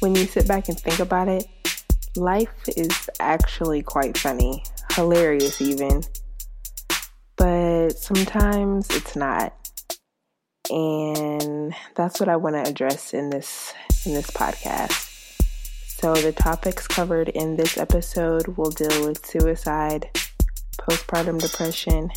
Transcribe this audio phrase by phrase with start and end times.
[0.00, 1.46] when you sit back and think about it,
[2.16, 4.62] life is actually quite funny,
[4.92, 6.02] hilarious even.
[7.36, 9.54] But sometimes it's not.
[10.70, 13.72] And that's what I want to address in this
[14.04, 15.02] in this podcast.
[15.86, 20.10] So the topics covered in this episode will deal with suicide,
[20.78, 22.10] postpartum depression,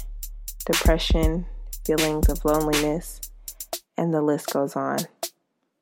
[0.66, 1.46] depression,
[1.86, 3.22] feelings of loneliness,
[3.98, 5.00] and the list goes on.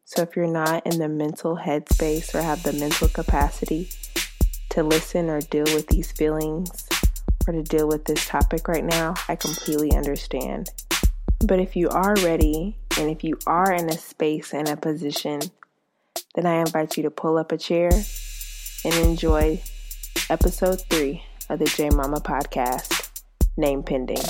[0.10, 3.90] So if you're not in the mental headspace or have the mental capacity
[4.70, 6.88] to listen or deal with these feelings
[7.46, 10.70] or to deal with this topic right now, I completely understand.
[11.46, 15.42] But if you are ready and if you are in a space and a position,
[16.36, 17.90] then I invite you to pull up a chair
[18.86, 19.62] and enjoy
[20.30, 23.24] episode three of the J Mama podcast,
[23.58, 24.24] Name Pending.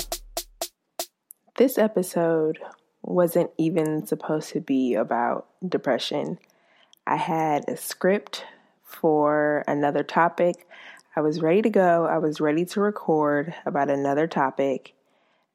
[1.56, 2.58] This episode
[3.02, 6.38] wasn't even supposed to be about depression.
[7.06, 8.44] I had a script
[8.84, 10.66] for another topic.
[11.16, 12.06] I was ready to go.
[12.06, 14.94] I was ready to record about another topic.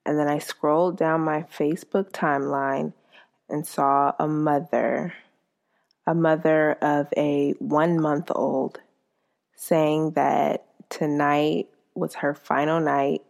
[0.06, 2.94] And then I scrolled down my Facebook timeline
[3.50, 5.14] and saw a mother,
[6.06, 8.80] a mother of a one month old,
[9.56, 13.22] saying that tonight was her final night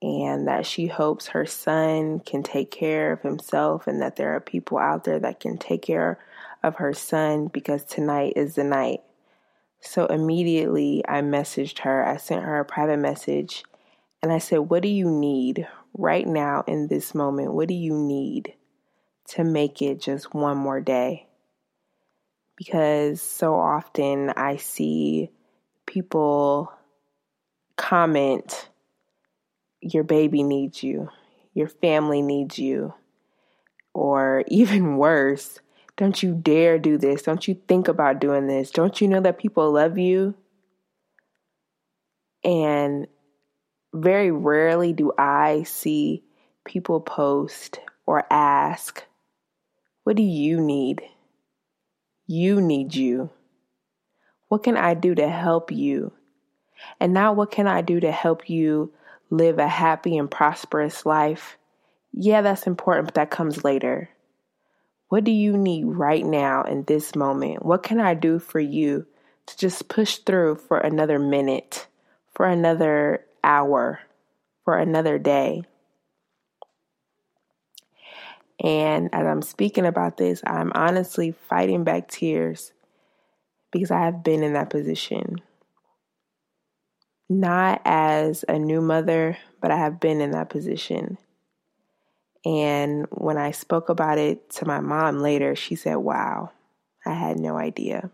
[0.00, 4.40] and that she hopes her son can take care of himself and that there are
[4.40, 6.18] people out there that can take care
[6.62, 9.00] of her son because tonight is the night.
[9.80, 12.04] So immediately I messaged her.
[12.04, 13.64] I sent her a private message
[14.22, 17.54] and I said, What do you need right now in this moment?
[17.54, 18.54] What do you need
[19.30, 21.26] to make it just one more day?
[22.56, 25.30] Because so often I see
[25.86, 26.72] people
[27.76, 28.68] comment
[29.80, 31.08] your baby needs you,
[31.54, 32.94] your family needs you,
[33.94, 35.60] or even worse,
[35.98, 37.22] don't you dare do this.
[37.22, 38.70] Don't you think about doing this.
[38.70, 40.34] Don't you know that people love you?
[42.44, 43.08] And
[43.92, 46.22] very rarely do I see
[46.64, 49.04] people post or ask,
[50.04, 51.02] What do you need?
[52.28, 53.30] You need you.
[54.48, 56.12] What can I do to help you?
[57.00, 58.92] And now, what can I do to help you
[59.30, 61.58] live a happy and prosperous life,
[62.12, 64.08] yeah, that's important, but that comes later.
[65.08, 67.64] What do you need right now in this moment?
[67.64, 69.06] What can I do for you
[69.46, 71.86] to just push through for another minute,
[72.34, 74.00] for another hour,
[74.64, 75.62] for another day?
[78.62, 82.72] And as I'm speaking about this, I'm honestly fighting back tears
[83.70, 85.40] because I have been in that position
[87.28, 91.18] not as a new mother, but I have been in that position.
[92.44, 96.52] And when I spoke about it to my mom later, she said, Wow,
[97.04, 98.10] I had no idea.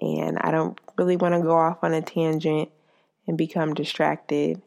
[0.00, 2.70] And I don't really want to go off on a tangent
[3.26, 4.62] and become distracted.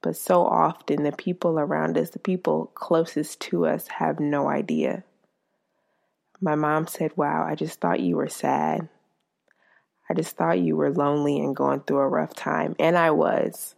[0.00, 5.04] But so often, the people around us, the people closest to us, have no idea.
[6.40, 8.88] My mom said, Wow, I just thought you were sad.
[10.12, 12.76] I just thought you were lonely and going through a rough time.
[12.78, 13.74] And I was.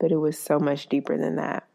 [0.00, 1.68] But it was so much deeper than that.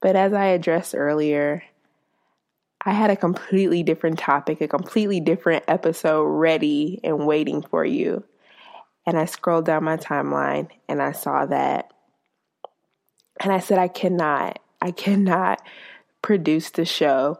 [0.00, 1.62] But as I addressed earlier,
[2.84, 8.24] I had a completely different topic, a completely different episode ready and waiting for you.
[9.06, 11.92] And I scrolled down my timeline and I saw that.
[13.40, 15.62] And I said, I cannot, I cannot
[16.20, 17.38] produce the show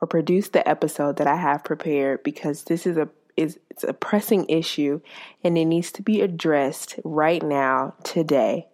[0.00, 3.92] or produce the episode that I have prepared because this is a is it's a
[3.92, 5.00] pressing issue
[5.44, 8.66] and it needs to be addressed right now today.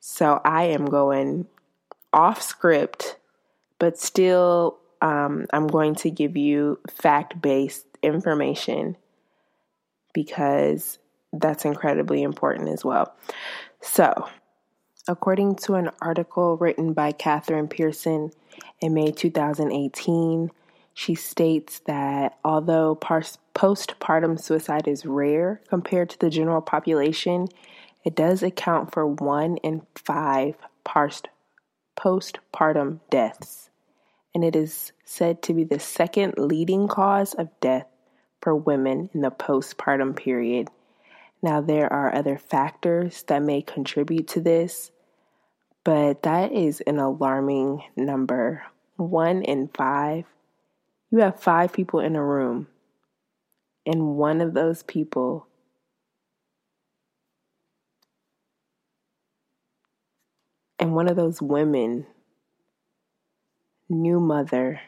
[0.00, 1.46] So I am going
[2.12, 3.16] off script,
[3.78, 8.96] but still um, I'm going to give you fact based information
[10.12, 10.98] because
[11.32, 13.14] that's incredibly important as well.
[13.80, 14.28] So,
[15.08, 18.30] according to an article written by Catherine Pearson
[18.80, 20.50] in May 2018,
[20.94, 27.48] she states that although postpartum suicide is rare compared to the general population,
[28.04, 30.56] it does account for one in five
[31.96, 33.70] postpartum deaths,
[34.34, 37.86] and it is said to be the second leading cause of death
[38.40, 40.68] for women in the postpartum period.
[41.42, 44.90] Now, there are other factors that may contribute to this,
[45.84, 48.64] but that is an alarming number.
[48.96, 50.24] One in five
[51.12, 52.66] you have five people in a room,
[53.84, 55.46] and one of those people
[60.78, 62.06] and one of those women,
[63.90, 64.80] new mother,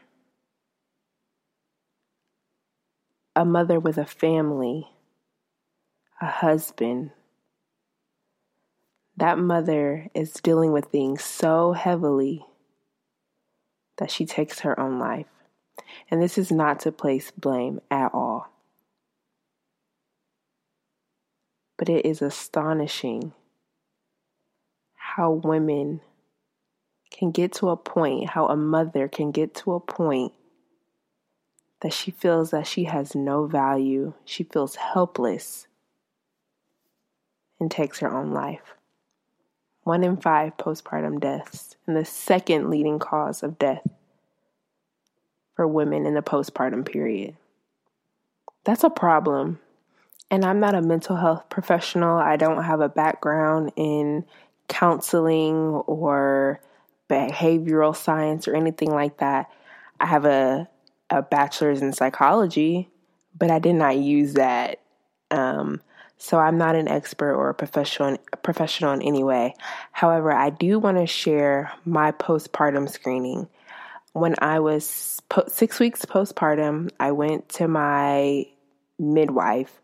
[3.36, 4.88] a mother with a family,
[6.22, 7.10] a husband,
[9.16, 12.44] that mother is dealing with things so heavily
[13.98, 15.26] that she takes her own life.
[16.10, 18.48] And this is not to place blame at all.
[21.76, 23.32] But it is astonishing
[24.94, 26.00] how women
[27.10, 30.32] can get to a point, how a mother can get to a point
[31.80, 35.66] that she feels that she has no value, she feels helpless,
[37.60, 38.74] and takes her own life.
[39.82, 43.86] One in five postpartum deaths, and the second leading cause of death
[45.54, 47.36] for women in the postpartum period.
[48.64, 49.60] That's a problem.
[50.30, 52.16] And I'm not a mental health professional.
[52.16, 54.24] I don't have a background in
[54.68, 55.54] counseling
[55.86, 56.60] or
[57.08, 59.50] behavioral science or anything like that.
[60.00, 60.68] I have a,
[61.10, 62.88] a bachelor's in psychology,
[63.38, 64.80] but I did not use that.
[65.30, 65.80] Um,
[66.16, 69.54] so I'm not an expert or a professional professional in any way.
[69.92, 73.48] However, I do want to share my postpartum screening.
[74.14, 78.46] When I was po- six weeks postpartum, I went to my
[78.98, 79.80] midwife,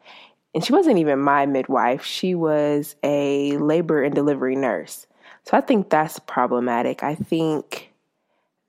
[0.54, 2.04] and she wasn't even my midwife.
[2.04, 5.06] She was a labor and delivery nurse.
[5.44, 7.02] So I think that's problematic.
[7.02, 7.92] I think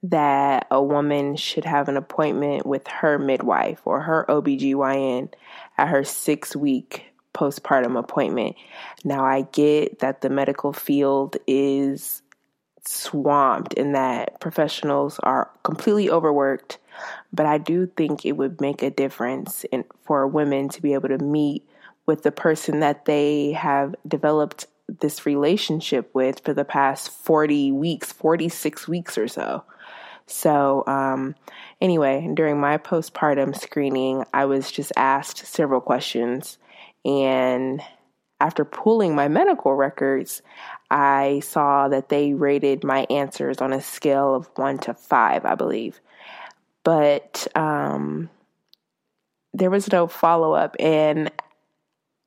[0.04, 5.32] that a woman should have an appointment with her midwife or her OBGYN
[5.78, 8.56] at her six week postpartum appointment.
[9.04, 12.22] Now, I get that the medical field is
[12.84, 16.80] swamped and that professionals are completely overworked,
[17.32, 21.10] but I do think it would make a difference in, for women to be able
[21.10, 21.68] to meet
[22.06, 24.68] with the person that they have developed
[25.00, 29.64] this relationship with for the past 40 weeks, 46 weeks or so.
[30.28, 31.36] So, um,
[31.80, 36.58] anyway, during my postpartum screening, I was just asked several questions.
[37.04, 37.82] And
[38.40, 40.42] after pulling my medical records,
[40.92, 45.56] I saw that they rated my answers on a scale of one to five, I
[45.56, 46.02] believe.
[46.84, 48.30] But um,
[49.54, 50.76] there was no follow up.
[50.80, 51.32] And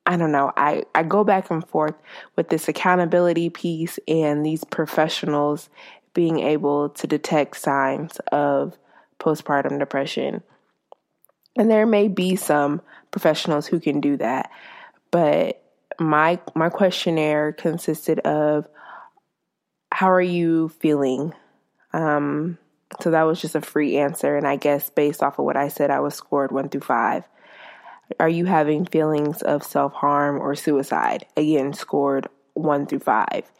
[0.06, 0.50] I don't know.
[0.56, 1.94] I, I go back and forth
[2.36, 5.68] with this accountability piece and these professionals
[6.14, 8.78] being able to detect signs of
[9.18, 10.42] postpartum depression.
[11.56, 12.80] And there may be some
[13.10, 14.50] professionals who can do that,
[15.10, 15.63] but
[15.98, 18.66] my my questionnaire consisted of
[19.92, 21.32] how are you feeling?
[21.92, 22.58] Um,
[23.00, 25.68] so that was just a free answer, and I guess based off of what I
[25.68, 27.24] said, I was scored one through five.
[28.20, 31.26] Are you having feelings of self harm or suicide?
[31.36, 33.50] Again, scored one through five.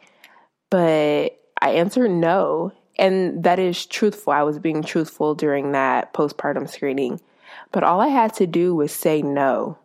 [0.69, 2.71] But I answered no.
[2.97, 4.31] And that is truthful.
[4.31, 7.19] I was being truthful during that postpartum screening.
[7.71, 9.77] But all I had to do was say no.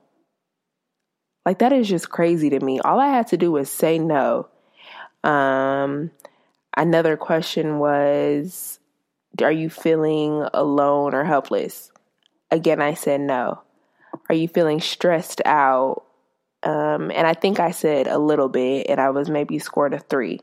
[1.45, 2.81] Like, that is just crazy to me.
[2.81, 4.49] All I had to do was say no.
[5.25, 6.11] Um,
[6.77, 8.79] another question was
[9.43, 11.91] Are you feeling alone or helpless?
[12.51, 13.63] Again, I said no.
[14.29, 16.05] Are you feeling stressed out?
[16.63, 19.99] Um, and I think I said a little bit, and I was maybe scored a
[19.99, 20.41] three.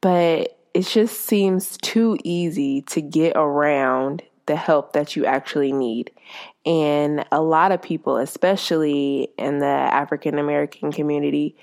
[0.00, 6.10] But it just seems too easy to get around the help that you actually need.
[6.66, 11.56] And a lot of people, especially in the African American community,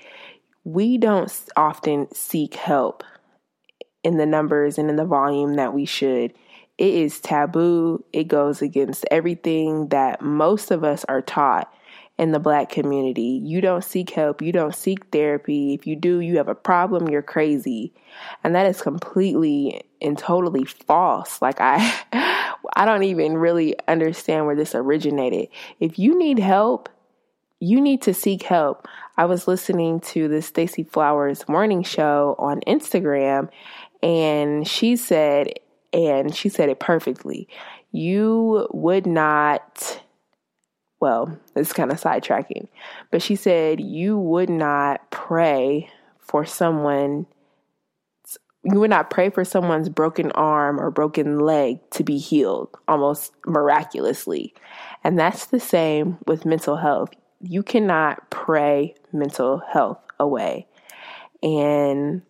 [0.64, 3.04] we don't often seek help
[4.02, 6.32] in the numbers and in the volume that we should.
[6.78, 8.04] It is taboo.
[8.12, 11.72] It goes against everything that most of us are taught
[12.18, 13.40] in the black community.
[13.44, 15.74] You don't seek help, you don't seek therapy.
[15.74, 17.92] If you do, you have a problem, you're crazy.
[18.42, 21.42] And that is completely and totally false.
[21.42, 21.78] Like I
[22.74, 25.48] I don't even really understand where this originated.
[25.80, 26.88] If you need help,
[27.60, 28.86] you need to seek help.
[29.16, 33.48] I was listening to the Stacy Flowers morning show on Instagram
[34.02, 35.54] and she said
[35.92, 37.48] and she said it perfectly.
[37.92, 40.02] You would not
[40.98, 42.68] well, it's kind of sidetracking,
[43.10, 47.26] but she said you would not pray for someone
[48.70, 53.32] you would not pray for someone's broken arm or broken leg to be healed almost
[53.46, 54.52] miraculously.
[55.04, 57.10] And that's the same with mental health.
[57.40, 60.66] You cannot pray mental health away.
[61.44, 62.22] And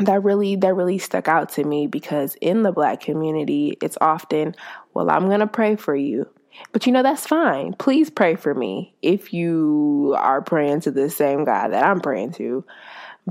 [0.00, 4.54] that really that really stuck out to me because in the black community it's often
[4.94, 6.24] well i'm going to pray for you
[6.70, 11.10] but you know that's fine please pray for me if you are praying to the
[11.10, 12.64] same god that i'm praying to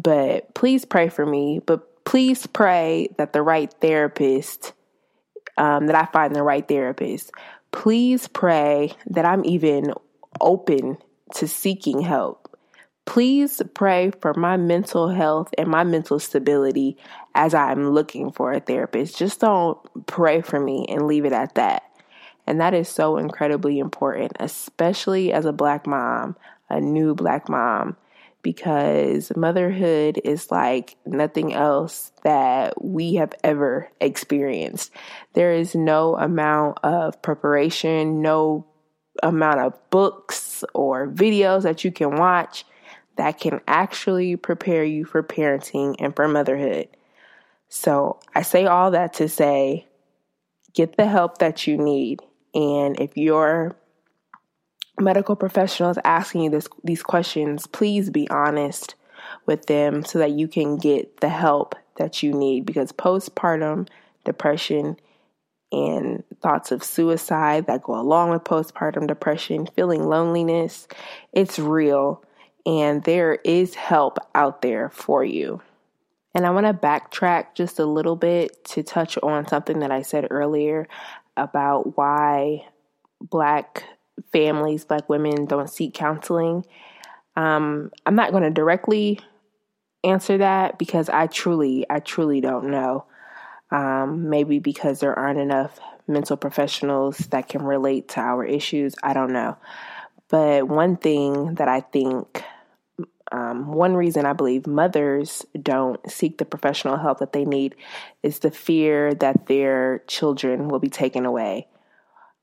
[0.01, 4.73] but please pray for me but please pray that the right therapist
[5.57, 7.31] um, that i find the right therapist
[7.71, 9.93] please pray that I'm even
[10.41, 10.97] open
[11.35, 12.57] to seeking help.
[13.05, 16.97] Please pray for my mental health and my mental stability
[17.35, 19.17] as I'm looking for a therapist.
[19.17, 19.77] Just don't
[20.07, 21.83] pray for me and leave it at that.
[22.45, 26.35] And that is so incredibly important, especially as a black mom,
[26.69, 27.95] a new black mom,
[28.47, 34.89] because motherhood is like nothing else that we have ever experienced.
[35.33, 38.65] There is no amount of preparation, no
[39.21, 42.63] amount of books or videos that you can watch
[43.17, 46.87] that can actually prepare you for parenting and for motherhood.
[47.67, 49.87] So I say all that to say
[50.73, 52.21] get the help that you need.
[52.53, 53.75] And if your
[54.99, 58.95] medical professionals asking you this, these questions, please be honest
[59.45, 63.87] with them so that you can get the help that you need because postpartum
[64.23, 64.97] depression
[65.71, 70.87] and thoughts of suicide that go along with postpartum depression, feeling loneliness,
[71.33, 72.23] it's real
[72.65, 75.61] and there is help out there for you.
[76.35, 80.01] And I want to backtrack just a little bit to touch on something that I
[80.01, 80.87] said earlier
[81.35, 82.67] about why
[83.21, 83.85] Black
[84.31, 86.65] families, Black women don't seek counseling.
[87.35, 89.19] Um, I'm not going to directly
[90.03, 93.05] answer that because I truly, I truly don't know.
[93.69, 98.95] Um, maybe because there aren't enough mental professionals that can relate to our issues.
[99.03, 99.57] I don't know.
[100.29, 102.43] But one thing that I think
[103.31, 107.75] um, one reason I believe mothers don't seek the professional help that they need
[108.23, 111.67] is the fear that their children will be taken away,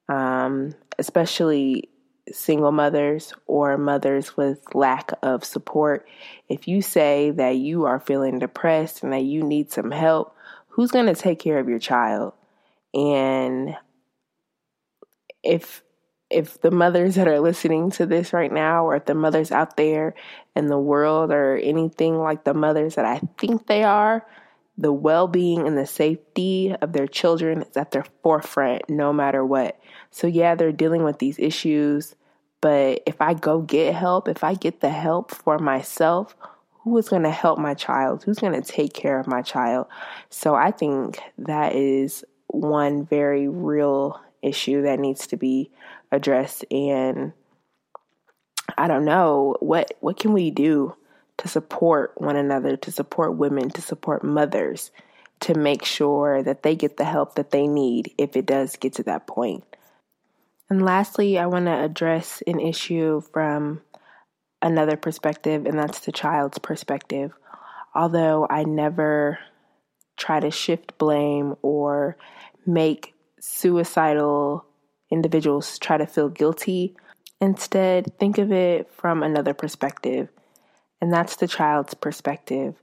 [0.09, 1.89] um, especially
[2.33, 6.07] single mothers or mothers with lack of support.
[6.49, 10.35] If you say that you are feeling depressed and that you need some help,
[10.69, 12.33] who's going to take care of your child?
[12.93, 13.77] And
[15.43, 15.83] if
[16.31, 19.77] if the mothers that are listening to this right now, or if the mothers out
[19.77, 20.15] there
[20.57, 24.27] in the world or anything like the mothers that I think they are,
[24.77, 29.45] the well being and the safety of their children is at their forefront no matter
[29.45, 29.79] what.
[30.11, 32.15] So, yeah, they're dealing with these issues,
[32.61, 36.37] but if I go get help, if I get the help for myself,
[36.83, 38.25] who is going to help my child?
[38.25, 39.87] Who's going to take care of my child?
[40.31, 45.71] So, I think that is one very real issue that needs to be
[46.13, 47.33] addressed and
[48.77, 50.95] I don't know what what can we do
[51.39, 54.91] to support one another, to support women, to support mothers
[55.41, 58.95] to make sure that they get the help that they need if it does get
[58.95, 59.65] to that point.
[60.71, 63.83] And lastly, I want to address an issue from
[64.63, 67.33] another perspective and that's the child's perspective.
[67.95, 69.39] Although I never
[70.17, 72.17] try to shift blame or
[72.67, 74.65] make suicidal
[75.11, 76.97] individuals try to feel guilty.
[77.41, 80.29] Instead, think of it from another perspective,
[81.05, 82.77] and that's the child's perspective.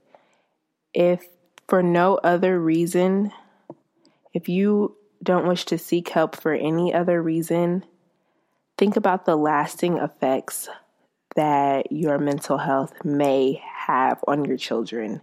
[0.94, 1.26] If
[1.66, 3.32] for no other reason,
[4.32, 7.84] if you don't wish to seek help for any other reason,
[8.78, 10.68] think about the lasting effects
[11.34, 15.20] that your mental health may have on your children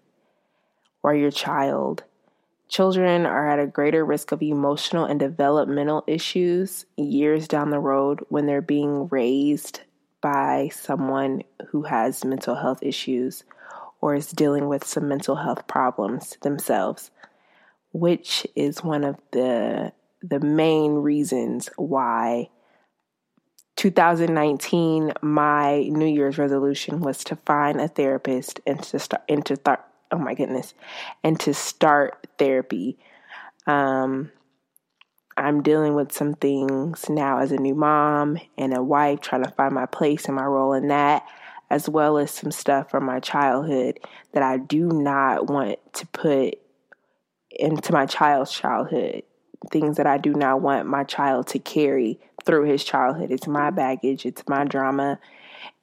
[1.02, 2.04] or your child.
[2.68, 8.26] Children are at a greater risk of emotional and developmental issues years down the road
[8.28, 9.84] when they're being raised
[10.22, 13.44] by someone who has mental health issues
[14.02, 17.12] or is dealing with some mental health problems themselves,
[17.92, 22.50] which is one of the the main reasons why
[23.78, 29.56] 2019 my New Year's resolution was to find a therapist and to start and to
[29.56, 30.74] start oh my goodness,
[31.24, 32.98] and to start therapy.
[33.68, 34.32] Um,
[35.40, 39.52] I'm dealing with some things now as a new mom and a wife, trying to
[39.52, 41.26] find my place and my role in that,
[41.70, 44.00] as well as some stuff from my childhood
[44.34, 46.60] that I do not want to put
[47.52, 49.24] into my child's childhood.
[49.72, 53.32] Things that I do not want my child to carry through his childhood.
[53.32, 55.20] It's my baggage, it's my drama,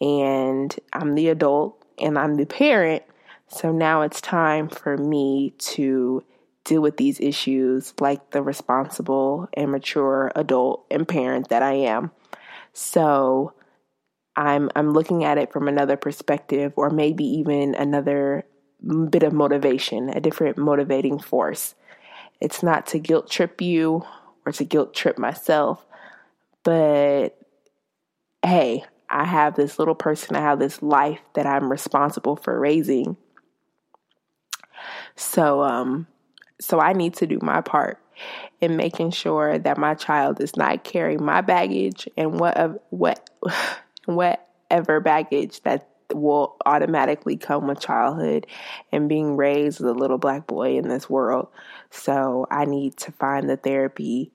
[0.00, 3.02] and I'm the adult and I'm the parent
[3.48, 6.24] so now it's time for me to
[6.66, 12.10] deal with these issues like the responsible and mature adult and parent that I am.
[12.72, 13.54] So
[14.34, 18.44] I'm I'm looking at it from another perspective or maybe even another
[19.10, 21.74] bit of motivation, a different motivating force.
[22.40, 24.04] It's not to guilt trip you
[24.44, 25.84] or to guilt trip myself,
[26.62, 27.38] but
[28.44, 33.16] hey, I have this little person, I have this life that I'm responsible for raising
[35.16, 36.06] so um
[36.60, 37.98] so I need to do my part
[38.60, 43.28] in making sure that my child does not carry my baggage and what uh, what
[44.06, 48.46] whatever baggage that will automatically come with childhood
[48.92, 51.48] and being raised as a little black boy in this world.
[51.90, 54.32] So I need to find the therapy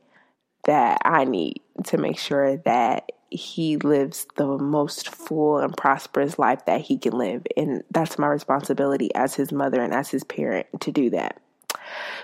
[0.66, 6.66] that I need to make sure that he lives the most full and prosperous life
[6.66, 7.44] that he can live.
[7.56, 11.41] And that's my responsibility as his mother and as his parent to do that.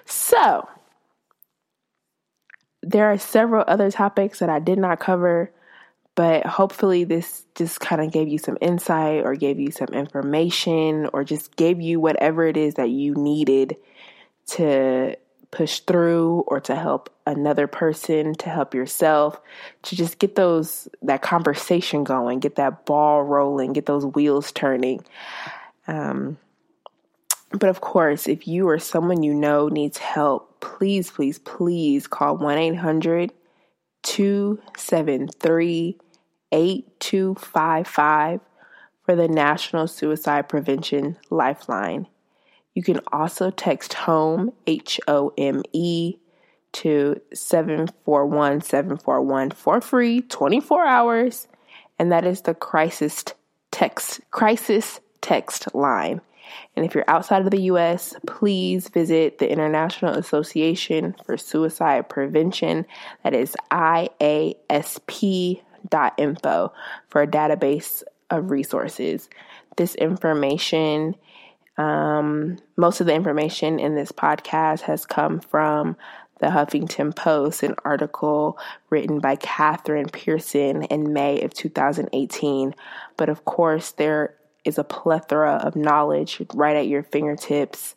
[0.05, 0.67] So,
[2.81, 5.51] there are several other topics that I did not cover,
[6.15, 11.09] but hopefully, this just kind of gave you some insight or gave you some information
[11.13, 13.75] or just gave you whatever it is that you needed
[14.47, 15.15] to
[15.51, 19.39] push through or to help another person, to help yourself,
[19.83, 25.03] to just get those that conversation going, get that ball rolling, get those wheels turning.
[25.87, 26.37] Um,
[27.51, 32.37] but of course, if you or someone you know needs help, please, please, please call
[32.37, 33.31] 1 800
[34.03, 35.97] 273
[36.51, 38.39] 8255
[39.03, 42.07] for the National Suicide Prevention Lifeline.
[42.73, 46.17] You can also text HOME, H O M E,
[46.73, 51.47] to 741 741 for free, 24 hours.
[51.97, 53.23] And that is the crisis
[53.71, 56.21] text, crisis text line.
[56.75, 62.85] And if you're outside of the US, please visit the International Association for Suicide Prevention.
[63.23, 64.43] That is IASP.info
[67.09, 69.29] for a database of resources.
[69.77, 71.15] This information
[71.77, 75.95] um, most of the information in this podcast has come from
[76.39, 82.75] the Huffington Post, an article written by Catherine Pearson in May of 2018.
[83.15, 84.35] But of course, there
[84.67, 87.95] is a plethora of knowledge right at your fingertips.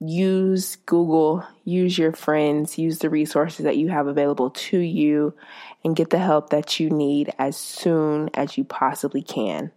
[0.00, 5.34] Use Google, use your friends, use the resources that you have available to you,
[5.84, 9.72] and get the help that you need as soon as you possibly can.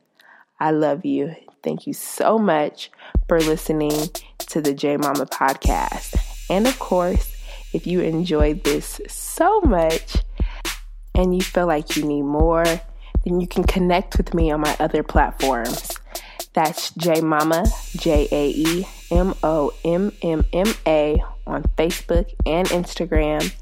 [0.60, 1.36] I love you.
[1.64, 2.92] Thank you so much
[3.28, 6.16] for listening to the J Mama podcast.
[6.50, 7.36] And of course,
[7.74, 10.18] if you enjoyed this so much
[11.16, 12.66] and you feel like you need more,
[13.24, 15.98] then you can connect with me on my other platforms.
[16.54, 22.68] That's J Mama, J A E M O M M M A on Facebook and
[22.70, 23.54] Instagram,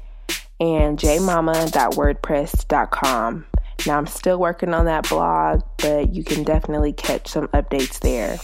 [0.58, 3.46] and jmama.wordpress.com.
[3.86, 8.38] Now, I'm still working on that blog, but you can definitely catch some updates there.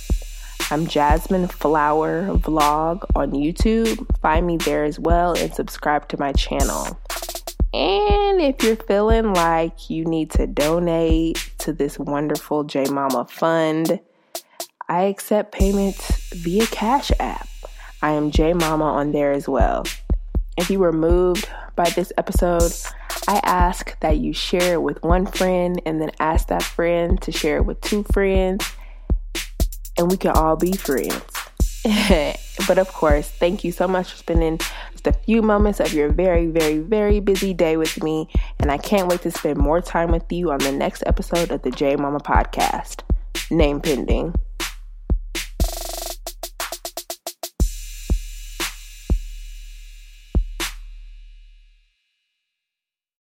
[0.70, 4.06] I'm Jasmine Flower Vlog on YouTube.
[4.20, 6.98] Find me there as well and subscribe to my channel.
[7.74, 14.00] And if you're feeling like you need to donate to this wonderful J Mama fund,
[14.88, 17.48] I accept payments via Cash App.
[18.00, 19.84] I am J Mama on there as well.
[20.56, 22.72] If you were moved by this episode,
[23.28, 27.32] I ask that you share it with one friend and then ask that friend to
[27.32, 28.72] share it with two friends,
[29.98, 31.35] and we can all be friends.
[32.66, 34.58] but of course, thank you so much for spending
[34.92, 38.28] just a few moments of your very, very, very busy day with me.
[38.58, 41.62] And I can't wait to spend more time with you on the next episode of
[41.62, 43.02] the J Mama podcast.
[43.50, 44.34] Name pending.